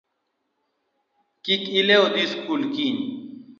[1.43, 2.99] Kik ilew dhi sikul kiny